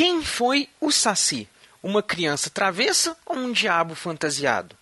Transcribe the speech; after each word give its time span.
Quem 0.00 0.24
foi 0.24 0.66
o 0.80 0.90
Saci? 0.90 1.46
Uma 1.82 2.02
criança 2.02 2.48
travessa 2.48 3.14
ou 3.26 3.36
um 3.36 3.52
diabo 3.52 3.94
fantasiado? 3.94 4.74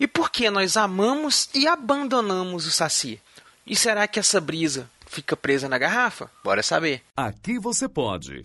E 0.00 0.06
por 0.06 0.30
que 0.30 0.48
nós 0.48 0.78
amamos 0.78 1.50
e 1.52 1.68
abandonamos 1.68 2.66
o 2.66 2.70
Saci? 2.70 3.20
E 3.66 3.76
será 3.76 4.08
que 4.08 4.18
essa 4.18 4.40
brisa 4.40 4.90
fica 5.06 5.36
presa 5.36 5.68
na 5.68 5.76
garrafa? 5.76 6.30
Bora 6.42 6.62
saber. 6.62 7.02
Aqui 7.14 7.58
você 7.58 7.86
pode. 7.86 8.42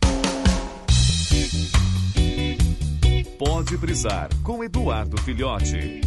Pode 3.38 3.78
brisar 3.78 4.28
com 4.44 4.62
Eduardo 4.62 5.18
Filhote. 5.22 6.02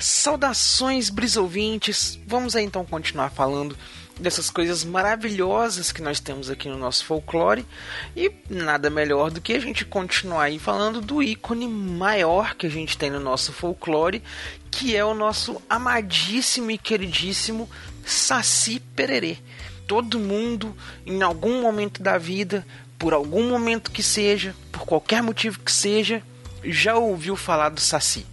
Saudações, 0.00 1.10
brisouvintes! 1.10 2.18
Vamos 2.26 2.56
aí 2.56 2.64
então 2.64 2.84
continuar 2.84 3.30
falando 3.30 3.76
dessas 4.20 4.50
coisas 4.50 4.84
maravilhosas 4.84 5.90
que 5.90 6.02
nós 6.02 6.20
temos 6.20 6.50
aqui 6.50 6.68
no 6.68 6.78
nosso 6.78 7.04
folclore 7.04 7.66
e 8.14 8.30
nada 8.48 8.90
melhor 8.90 9.30
do 9.30 9.40
que 9.40 9.54
a 9.54 9.58
gente 9.58 9.84
continuar 9.84 10.44
aí 10.44 10.58
falando 10.58 11.00
do 11.00 11.22
ícone 11.22 11.66
maior 11.66 12.54
que 12.54 12.66
a 12.66 12.70
gente 12.70 12.96
tem 12.96 13.10
no 13.10 13.18
nosso 13.18 13.52
folclore, 13.52 14.22
que 14.70 14.94
é 14.94 15.04
o 15.04 15.14
nosso 15.14 15.60
amadíssimo 15.68 16.70
e 16.70 16.78
queridíssimo 16.78 17.68
Saci 18.04 18.80
Pererê. 18.94 19.38
Todo 19.86 20.20
mundo, 20.20 20.76
em 21.04 21.22
algum 21.22 21.62
momento 21.62 22.02
da 22.02 22.16
vida, 22.16 22.64
por 22.98 23.12
algum 23.12 23.48
momento 23.48 23.90
que 23.90 24.02
seja, 24.02 24.54
por 24.70 24.82
qualquer 24.82 25.22
motivo 25.22 25.58
que 25.60 25.72
seja, 25.72 26.22
já 26.62 26.94
ouviu 26.96 27.34
falar 27.34 27.70
do 27.70 27.80
Saci 27.80 28.26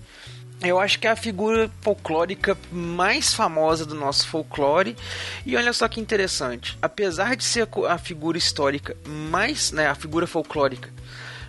eu 0.61 0.79
acho 0.79 0.99
que 0.99 1.07
é 1.07 1.11
a 1.11 1.15
figura 1.15 1.69
folclórica 1.81 2.57
mais 2.71 3.33
famosa 3.33 3.85
do 3.85 3.93
nosso 3.93 4.27
folclore. 4.27 4.95
E 5.45 5.55
olha 5.55 5.71
só 5.71 5.87
que 5.87 5.99
interessante, 5.99 6.77
apesar 6.81 7.35
de 7.35 7.43
ser 7.43 7.67
a 7.87 7.97
figura 7.97 8.37
histórica 8.37 8.97
mais, 9.05 9.71
né, 9.71 9.87
a 9.87 9.95
figura 9.95 10.25
folclórica 10.25 10.91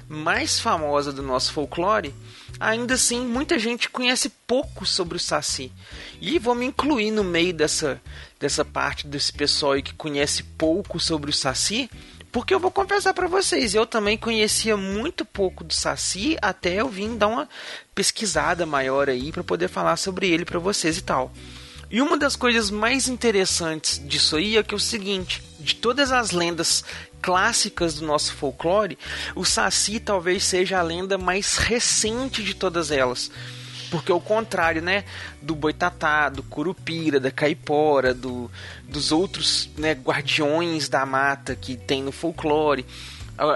mais 0.08 0.58
famosa 0.58 1.12
do 1.12 1.22
nosso 1.22 1.52
folclore, 1.52 2.14
ainda 2.58 2.94
assim 2.94 3.26
muita 3.26 3.58
gente 3.58 3.90
conhece 3.90 4.30
pouco 4.46 4.86
sobre 4.86 5.16
o 5.16 5.20
Saci. 5.20 5.70
E 6.20 6.38
vou 6.38 6.54
me 6.54 6.66
incluir 6.66 7.10
no 7.10 7.22
meio 7.22 7.52
dessa 7.52 8.00
dessa 8.40 8.64
parte 8.64 9.06
desse 9.06 9.32
pessoal 9.32 9.82
que 9.82 9.92
conhece 9.94 10.44
pouco 10.44 11.00
sobre 11.00 11.28
o 11.28 11.32
Saci, 11.32 11.90
porque 12.30 12.54
eu 12.54 12.60
vou 12.60 12.70
confessar 12.70 13.14
para 13.14 13.26
vocês, 13.26 13.74
eu 13.74 13.86
também 13.86 14.16
conhecia 14.16 14.76
muito 14.76 15.24
pouco 15.24 15.64
do 15.64 15.72
Saci 15.72 16.36
até 16.42 16.74
eu 16.74 16.88
vim 16.88 17.16
dar 17.16 17.28
uma 17.28 17.48
pesquisada 17.94 18.66
maior 18.66 19.08
aí 19.08 19.32
para 19.32 19.44
poder 19.44 19.68
falar 19.68 19.96
sobre 19.96 20.28
ele 20.28 20.44
para 20.44 20.58
vocês 20.58 20.98
e 20.98 21.02
tal. 21.02 21.32
E 21.90 22.02
uma 22.02 22.18
das 22.18 22.36
coisas 22.36 22.70
mais 22.70 23.08
interessantes 23.08 23.98
disso 24.04 24.36
aí 24.36 24.58
é 24.58 24.62
que 24.62 24.74
é 24.74 24.76
o 24.76 24.80
seguinte, 24.80 25.42
de 25.58 25.74
todas 25.74 26.12
as 26.12 26.32
lendas 26.32 26.84
clássicas 27.22 27.94
do 27.94 28.06
nosso 28.06 28.34
folclore, 28.34 28.98
o 29.34 29.44
Saci 29.44 29.98
talvez 29.98 30.44
seja 30.44 30.78
a 30.78 30.82
lenda 30.82 31.16
mais 31.16 31.56
recente 31.56 32.42
de 32.42 32.54
todas 32.54 32.90
elas. 32.90 33.30
Porque 33.90 34.12
ao 34.12 34.20
contrário, 34.20 34.82
né, 34.82 35.04
do 35.40 35.54
boitatá, 35.54 36.28
do 36.28 36.42
curupira, 36.42 37.18
da 37.18 37.30
caipora, 37.30 38.12
do, 38.12 38.50
dos 38.84 39.12
outros 39.12 39.70
né, 39.76 39.92
guardiões 39.92 40.88
da 40.88 41.04
mata 41.06 41.56
que 41.56 41.76
tem 41.76 42.02
no 42.02 42.12
folclore, 42.12 42.84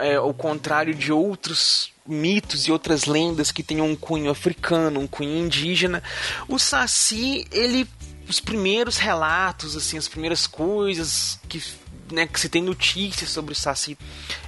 é, 0.03 0.17
ao 0.17 0.33
contrário 0.33 0.95
de 0.95 1.13
outros 1.13 1.93
mitos 2.07 2.67
e 2.67 2.73
outras 2.73 3.05
lendas 3.05 3.51
que 3.53 3.63
tenham 3.63 3.89
um 3.89 3.97
cunho 3.97 4.31
africano, 4.31 5.01
um 5.01 5.07
cunho 5.07 5.45
indígena, 5.45 6.03
o 6.49 6.59
Saci, 6.59 7.47
ele 7.51 7.89
os 8.29 8.41
primeiros 8.41 8.97
relatos, 8.97 9.77
assim, 9.77 9.99
as 9.99 10.09
primeiras 10.09 10.47
coisas 10.47 11.39
que 11.49 11.63
né, 12.11 12.27
que 12.27 12.39
se 12.39 12.49
tem 12.49 12.63
notícias 12.63 13.31
sobre 13.31 13.53
o 13.53 13.57
Saci, 13.57 13.97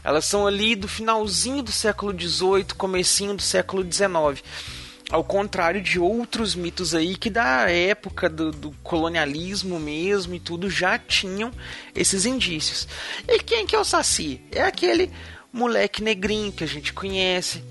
elas 0.02 0.26
são 0.26 0.46
ali 0.46 0.76
do 0.76 0.86
finalzinho 0.86 1.62
do 1.62 1.72
século 1.72 2.12
XVIII, 2.12 2.66
comecinho 2.76 3.34
do 3.34 3.42
século 3.42 3.82
XIX 3.82 4.42
ao 5.10 5.22
contrário 5.22 5.82
de 5.82 5.98
outros 5.98 6.54
mitos 6.54 6.94
aí 6.94 7.16
que 7.16 7.28
da 7.28 7.70
época 7.70 8.28
do, 8.28 8.50
do, 8.50 8.70
colonialismo 8.82 9.78
mesmo 9.78 10.34
e 10.34 10.40
tudo 10.40 10.70
já 10.70 10.98
tinham 10.98 11.52
esses 11.94 12.24
indícios. 12.24 12.88
E 13.28 13.38
quem 13.40 13.66
que 13.66 13.76
é 13.76 13.78
o 13.78 13.84
Saci? 13.84 14.40
É 14.50 14.62
aquele 14.62 15.10
moleque 15.52 16.02
negrinho 16.02 16.52
que 16.52 16.64
a 16.64 16.66
gente 16.66 16.92
conhece, 16.92 17.62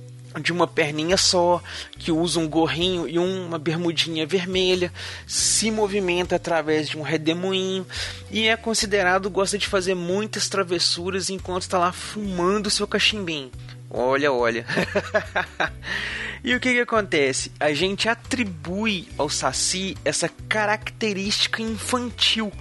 de 0.41 0.51
uma 0.51 0.67
perninha 0.67 1.17
só, 1.17 1.61
que 1.97 2.11
usa 2.11 2.39
um 2.39 2.47
gorrinho 2.47 3.07
e 3.07 3.19
uma 3.19 3.59
bermudinha 3.59 4.25
vermelha, 4.25 4.91
se 5.27 5.69
movimenta 5.69 6.35
através 6.35 6.89
de 6.89 6.97
um 6.97 7.01
redemoinho 7.01 7.85
e 8.31 8.47
é 8.47 8.55
considerado 8.55 9.29
gosta 9.29 9.57
de 9.57 9.67
fazer 9.67 9.95
muitas 9.95 10.49
travessuras 10.49 11.29
enquanto 11.29 11.63
está 11.63 11.77
lá 11.77 11.91
fumando 11.91 12.69
seu 12.69 12.87
cachimbinho. 12.87 13.51
Olha, 13.89 14.31
olha. 14.31 14.65
e 16.43 16.53
o 16.53 16.59
que, 16.59 16.73
que 16.73 16.79
acontece? 16.81 17.51
A 17.59 17.73
gente 17.73 18.09
atribui 18.09 19.07
ao 19.17 19.29
Saci 19.29 19.95
essa 20.03 20.27
característica 20.49 21.61
infantil. 21.61 22.51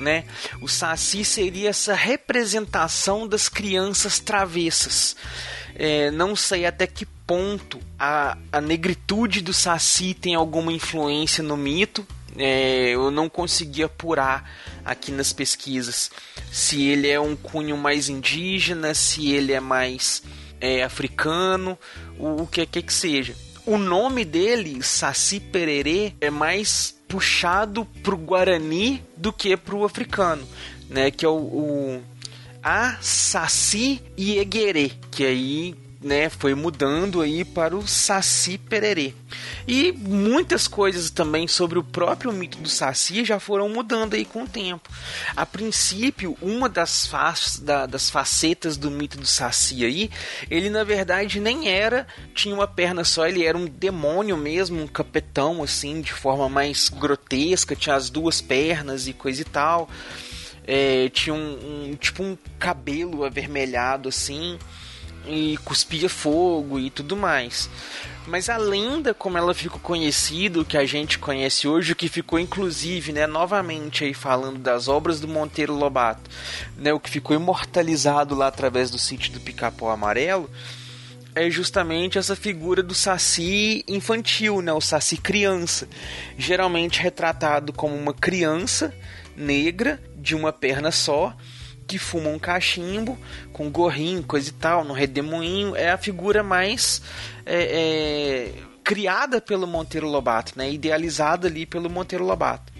Né? 0.00 0.24
O 0.60 0.66
Saci 0.66 1.24
seria 1.24 1.70
essa 1.70 1.94
representação 1.94 3.28
das 3.28 3.48
crianças 3.48 4.18
travessas. 4.18 5.14
É, 5.76 6.10
não 6.10 6.34
sei 6.34 6.66
até 6.66 6.86
que 6.86 7.06
ponto 7.06 7.78
a, 7.98 8.36
a 8.50 8.60
negritude 8.60 9.40
do 9.40 9.52
Saci 9.52 10.12
tem 10.14 10.34
alguma 10.34 10.72
influência 10.72 11.42
no 11.42 11.56
mito. 11.56 12.04
É, 12.36 12.90
eu 12.90 13.12
não 13.12 13.28
consegui 13.28 13.84
apurar 13.84 14.50
aqui 14.84 15.12
nas 15.12 15.32
pesquisas 15.32 16.10
se 16.50 16.82
ele 16.82 17.08
é 17.08 17.20
um 17.20 17.36
cunho 17.36 17.76
mais 17.76 18.08
indígena, 18.08 18.92
se 18.92 19.30
ele 19.30 19.52
é 19.52 19.60
mais 19.60 20.22
é, 20.60 20.82
africano, 20.82 21.78
o, 22.18 22.42
o 22.42 22.46
que 22.46 22.64
quer 22.66 22.82
que 22.82 22.92
seja. 22.92 23.34
O 23.66 23.78
nome 23.78 24.24
dele, 24.24 24.82
Saci 24.82 25.40
Pererê, 25.40 26.12
é 26.20 26.30
mais 26.30 26.94
puxado 27.08 27.86
pro 28.02 28.16
Guarani 28.16 29.02
do 29.16 29.32
que 29.32 29.56
pro 29.56 29.84
africano, 29.84 30.46
né? 30.88 31.10
Que 31.10 31.24
é 31.24 31.28
o, 31.28 31.36
o 31.36 32.02
a 32.62 32.96
Saci 33.00 34.02
Ieguerê, 34.18 34.90
que 35.10 35.24
aí 35.24 35.74
né, 36.04 36.28
foi 36.28 36.54
mudando 36.54 37.22
aí 37.22 37.44
para 37.44 37.74
o 37.74 37.88
Saci 37.88 38.58
Pererê. 38.58 39.14
E 39.66 39.90
muitas 39.90 40.68
coisas 40.68 41.10
também 41.10 41.48
sobre 41.48 41.78
o 41.78 41.82
próprio 41.82 42.30
mito 42.30 42.58
do 42.58 42.68
Saci 42.68 43.24
já 43.24 43.40
foram 43.40 43.70
mudando 43.70 44.12
aí 44.12 44.26
com 44.26 44.42
o 44.42 44.48
tempo. 44.48 44.88
A 45.34 45.46
princípio, 45.46 46.36
uma 46.42 46.68
das, 46.68 47.06
fa 47.06 47.34
da, 47.62 47.86
das 47.86 48.10
facetas 48.10 48.76
do 48.76 48.90
mito 48.90 49.16
do 49.16 49.26
Saci 49.26 49.84
aí, 49.84 50.10
ele 50.50 50.68
na 50.68 50.84
verdade 50.84 51.40
nem 51.40 51.68
era, 51.68 52.06
tinha 52.34 52.54
uma 52.54 52.68
perna 52.68 53.02
só, 53.02 53.26
ele 53.26 53.42
era 53.42 53.56
um 53.56 53.64
demônio 53.64 54.36
mesmo, 54.36 54.82
um 54.82 54.86
capetão 54.86 55.62
assim, 55.62 56.02
de 56.02 56.12
forma 56.12 56.50
mais 56.50 56.90
grotesca, 56.90 57.74
tinha 57.74 57.96
as 57.96 58.10
duas 58.10 58.42
pernas 58.42 59.08
e 59.08 59.14
coisa 59.14 59.40
e 59.40 59.44
tal. 59.44 59.88
É, 60.66 61.08
tinha 61.10 61.34
um, 61.34 61.90
um 61.90 61.96
tipo 61.96 62.22
um 62.22 62.38
cabelo 62.58 63.24
avermelhado 63.24 64.08
assim 64.08 64.58
e 65.26 65.56
cuspia 65.64 66.08
fogo 66.08 66.78
e 66.78 66.90
tudo 66.90 67.16
mais. 67.16 67.68
Mas 68.26 68.48
a 68.48 68.56
lenda, 68.56 69.12
como 69.12 69.36
ela 69.36 69.52
ficou 69.52 69.78
conhecida, 69.78 70.60
o 70.60 70.64
que 70.64 70.78
a 70.78 70.86
gente 70.86 71.18
conhece 71.18 71.68
hoje, 71.68 71.92
o 71.92 71.96
que 71.96 72.08
ficou 72.08 72.38
inclusive, 72.38 73.12
né, 73.12 73.26
novamente 73.26 74.04
aí 74.04 74.14
falando 74.14 74.58
das 74.58 74.88
obras 74.88 75.20
do 75.20 75.28
Monteiro 75.28 75.74
Lobato, 75.74 76.30
né, 76.76 76.92
o 76.92 77.00
que 77.00 77.10
ficou 77.10 77.36
imortalizado 77.36 78.34
lá 78.34 78.46
através 78.46 78.90
do 78.90 78.98
sítio 78.98 79.32
do 79.32 79.40
Pica-Pau 79.40 79.90
Amarelo, 79.90 80.48
é 81.34 81.50
justamente 81.50 82.16
essa 82.16 82.34
figura 82.34 82.82
do 82.82 82.94
Saci 82.94 83.84
infantil, 83.86 84.62
né, 84.62 84.72
o 84.72 84.80
Saci 84.80 85.18
criança, 85.18 85.86
geralmente 86.38 87.00
retratado 87.00 87.72
como 87.72 87.94
uma 87.94 88.14
criança 88.14 88.94
negra 89.36 90.00
de 90.16 90.34
uma 90.34 90.52
perna 90.52 90.90
só, 90.90 91.36
que 91.86 91.98
fuma 91.98 92.28
um 92.30 92.38
cachimbo 92.38 93.18
com 93.52 93.70
gorrinho, 93.70 94.22
coisa 94.22 94.48
e 94.48 94.52
tal, 94.52 94.84
no 94.84 94.94
redemoinho, 94.94 95.76
é 95.76 95.90
a 95.90 95.98
figura 95.98 96.42
mais 96.42 97.02
é, 97.44 98.52
é, 98.52 98.52
criada 98.82 99.40
pelo 99.40 99.66
Monteiro 99.66 100.08
Lobato, 100.08 100.52
né? 100.56 100.70
idealizada 100.70 101.48
ali 101.48 101.66
pelo 101.66 101.90
Monteiro 101.90 102.24
Lobato. 102.24 102.72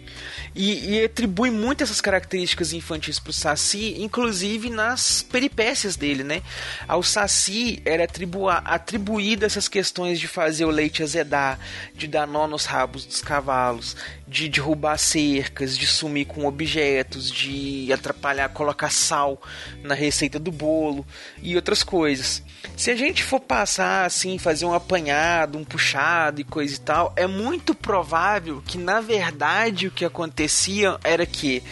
E, 0.54 0.94
e 0.94 1.04
atribui 1.04 1.50
muitas 1.50 1.88
essas 1.88 2.00
características 2.00 2.72
infantis 2.72 3.18
para 3.18 3.30
o 3.30 3.32
Saci, 3.32 3.96
inclusive 3.98 4.70
nas 4.70 5.22
peripécias 5.22 5.96
dele, 5.96 6.22
né? 6.22 6.42
Ao 6.86 7.02
Saci 7.02 7.82
era 7.84 8.04
atribu 8.04 8.48
atribuída 8.48 9.46
essas 9.46 9.66
questões 9.66 10.20
de 10.20 10.28
fazer 10.28 10.64
o 10.64 10.70
leite 10.70 11.02
azedar, 11.02 11.58
de 11.94 12.06
dar 12.06 12.26
nó 12.26 12.46
nos 12.46 12.64
rabos 12.66 13.04
dos 13.04 13.20
cavalos, 13.20 13.96
de 14.26 14.48
derrubar 14.48 14.96
cercas, 14.96 15.76
de 15.76 15.86
sumir 15.86 16.26
com 16.26 16.46
objetos, 16.46 17.30
de 17.30 17.92
atrapalhar, 17.92 18.48
colocar 18.50 18.90
sal 18.90 19.42
na 19.82 19.94
receita 19.94 20.38
do 20.38 20.52
bolo 20.52 21.04
e 21.42 21.56
outras 21.56 21.82
coisas. 21.82 22.42
Se 22.76 22.90
a 22.90 22.96
gente 22.96 23.22
for 23.22 23.40
passar 23.40 24.06
assim, 24.06 24.38
fazer 24.38 24.64
um 24.64 24.72
apanhado, 24.72 25.58
um 25.58 25.64
puxado 25.64 26.40
e 26.40 26.44
coisa 26.44 26.74
e 26.74 26.78
tal, 26.78 27.12
é 27.16 27.26
muito 27.26 27.74
provável 27.74 28.62
que 28.64 28.78
na 28.78 29.00
verdade 29.00 29.88
o 29.88 29.90
que 29.90 30.04
que 30.04 30.08
acontecia 30.44 30.98
era 31.02 31.24
que 31.24 31.62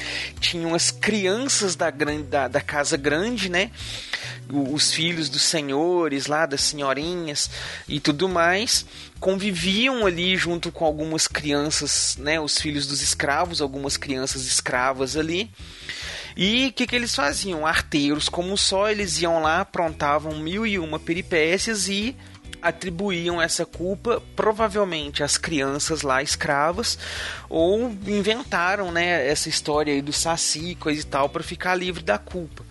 tinham 0.40 0.74
as 0.74 0.90
crianças 0.90 1.76
da, 1.76 1.90
grande, 1.90 2.24
da, 2.24 2.48
da 2.48 2.60
casa 2.60 2.96
grande, 2.96 3.48
né? 3.48 3.70
Os 4.50 4.92
filhos 4.92 5.28
dos 5.28 5.42
senhores 5.42 6.26
lá, 6.26 6.46
das 6.46 6.62
senhorinhas 6.62 7.50
e 7.88 8.00
tudo 8.00 8.28
mais, 8.28 8.84
conviviam 9.20 10.04
ali 10.06 10.36
junto 10.36 10.72
com 10.72 10.84
algumas 10.84 11.26
crianças, 11.28 12.16
né? 12.18 12.40
Os 12.40 12.58
filhos 12.58 12.86
dos 12.86 13.02
escravos, 13.02 13.60
algumas 13.60 13.96
crianças 13.96 14.46
escravas 14.46 15.16
ali. 15.16 15.50
E 16.34 16.68
o 16.68 16.72
que, 16.72 16.86
que 16.86 16.96
eles 16.96 17.14
faziam? 17.14 17.66
Arteiros, 17.66 18.28
como 18.28 18.56
só, 18.56 18.88
eles 18.88 19.20
iam 19.20 19.42
lá, 19.42 19.60
aprontavam 19.60 20.38
mil 20.38 20.66
e 20.66 20.78
uma 20.78 20.98
peripécias 20.98 21.88
e 21.88 22.16
atribuíam 22.62 23.42
essa 23.42 23.66
culpa 23.66 24.22
provavelmente 24.36 25.22
às 25.22 25.36
crianças 25.36 26.02
lá 26.02 26.22
escravas 26.22 26.96
ou 27.48 27.90
inventaram 28.06 28.92
né, 28.92 29.28
essa 29.28 29.48
história 29.48 29.92
aí 29.92 30.00
do 30.00 30.12
saci 30.12 30.76
coisa 30.76 31.00
e 31.00 31.04
tal 31.04 31.28
para 31.28 31.42
ficar 31.42 31.74
livre 31.74 32.02
da 32.02 32.18
culpa. 32.18 32.64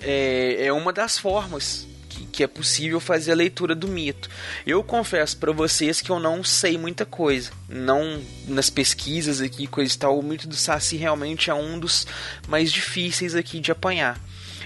É, 0.00 0.66
é 0.66 0.72
uma 0.72 0.92
das 0.92 1.18
formas 1.18 1.86
que, 2.08 2.26
que 2.26 2.42
é 2.42 2.46
possível 2.46 3.00
fazer 3.00 3.32
a 3.32 3.36
leitura 3.36 3.74
do 3.74 3.88
mito. 3.88 4.30
Eu 4.66 4.82
confesso 4.82 5.36
para 5.36 5.52
vocês 5.52 6.00
que 6.00 6.10
eu 6.10 6.18
não 6.18 6.42
sei 6.42 6.78
muita 6.78 7.04
coisa, 7.04 7.50
não 7.68 8.22
nas 8.46 8.70
pesquisas 8.70 9.40
aqui 9.40 9.66
coisa 9.66 9.94
e 9.94 9.98
tal. 9.98 10.18
O 10.18 10.22
mito 10.22 10.48
do 10.48 10.56
saci 10.56 10.96
realmente 10.96 11.50
é 11.50 11.54
um 11.54 11.78
dos 11.78 12.06
mais 12.48 12.72
difíceis 12.72 13.34
aqui 13.34 13.60
de 13.60 13.70
apanhar. 13.70 14.18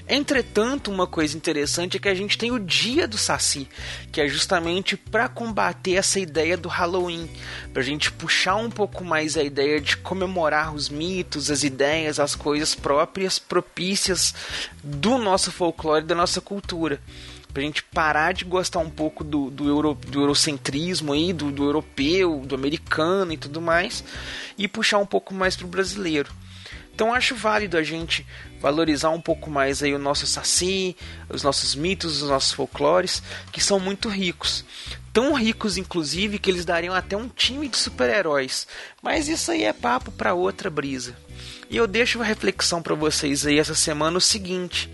Entretanto, 0.08 0.90
uma 0.90 1.06
coisa 1.06 1.36
interessante 1.36 1.96
é 1.96 2.00
que 2.00 2.08
a 2.08 2.14
gente 2.14 2.38
tem 2.38 2.50
o 2.50 2.58
Dia 2.58 3.06
do 3.06 3.18
Saci, 3.18 3.68
que 4.10 4.20
é 4.20 4.26
justamente 4.26 4.96
para 4.96 5.28
combater 5.28 5.94
essa 5.94 6.18
ideia 6.18 6.56
do 6.56 6.68
Halloween, 6.68 7.28
para 7.72 7.82
a 7.82 7.84
gente 7.84 8.10
puxar 8.10 8.56
um 8.56 8.70
pouco 8.70 9.04
mais 9.04 9.36
a 9.36 9.42
ideia 9.42 9.78
de 9.78 9.98
comemorar 9.98 10.74
os 10.74 10.88
mitos, 10.88 11.50
as 11.50 11.62
ideias, 11.62 12.18
as 12.18 12.34
coisas 12.34 12.74
próprias, 12.74 13.38
propícias 13.38 14.34
do 14.82 15.18
nosso 15.18 15.52
folclore, 15.52 16.04
da 16.04 16.14
nossa 16.14 16.40
cultura 16.40 17.00
pra 17.52 17.62
gente 17.62 17.82
parar 17.82 18.32
de 18.32 18.44
gostar 18.44 18.78
um 18.78 18.90
pouco 18.90 19.24
do, 19.24 19.50
do, 19.50 19.66
euro, 19.66 19.94
do 19.94 20.20
eurocentrismo 20.20 21.12
aí, 21.12 21.32
do, 21.32 21.50
do 21.50 21.64
europeu, 21.64 22.42
do 22.46 22.54
americano 22.54 23.32
e 23.32 23.36
tudo 23.36 23.60
mais, 23.60 24.04
e 24.56 24.68
puxar 24.68 24.98
um 24.98 25.06
pouco 25.06 25.34
mais 25.34 25.56
pro 25.56 25.66
brasileiro. 25.66 26.30
Então 26.98 27.14
acho 27.14 27.36
válido 27.36 27.78
a 27.78 27.82
gente 27.84 28.26
valorizar 28.60 29.10
um 29.10 29.20
pouco 29.20 29.48
mais 29.48 29.84
aí 29.84 29.94
o 29.94 30.00
nosso 30.00 30.26
saci, 30.26 30.96
os 31.28 31.44
nossos 31.44 31.76
mitos, 31.76 32.20
os 32.22 32.28
nossos 32.28 32.50
folclores, 32.50 33.22
que 33.52 33.62
são 33.62 33.78
muito 33.78 34.08
ricos. 34.08 34.64
Tão 35.12 35.32
ricos, 35.32 35.76
inclusive, 35.76 36.40
que 36.40 36.50
eles 36.50 36.64
dariam 36.64 36.92
até 36.92 37.16
um 37.16 37.28
time 37.28 37.68
de 37.68 37.76
super-heróis. 37.76 38.66
Mas 39.00 39.28
isso 39.28 39.52
aí 39.52 39.62
é 39.62 39.72
papo 39.72 40.10
para 40.10 40.34
outra 40.34 40.68
brisa. 40.68 41.16
E 41.70 41.76
eu 41.76 41.86
deixo 41.86 42.18
uma 42.18 42.24
reflexão 42.24 42.82
para 42.82 42.96
vocês 42.96 43.46
aí 43.46 43.60
essa 43.60 43.76
semana 43.76 44.18
o 44.18 44.20
seguinte: 44.20 44.90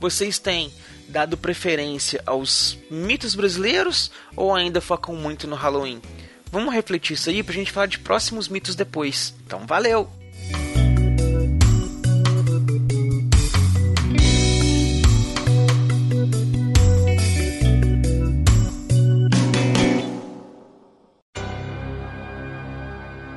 vocês 0.00 0.38
têm 0.38 0.72
dado 1.08 1.36
preferência 1.36 2.22
aos 2.24 2.78
mitos 2.90 3.34
brasileiros 3.34 4.10
ou 4.34 4.54
ainda 4.54 4.80
focam 4.80 5.14
muito 5.14 5.46
no 5.46 5.56
Halloween? 5.56 6.00
Vamos 6.50 6.72
refletir 6.72 7.12
isso 7.12 7.28
aí 7.28 7.42
pra 7.42 7.52
gente 7.52 7.70
falar 7.70 7.84
de 7.84 7.98
próximos 7.98 8.48
mitos 8.48 8.74
depois. 8.74 9.34
Então, 9.44 9.66
valeu! 9.66 10.23